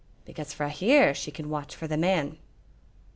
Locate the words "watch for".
1.51-1.85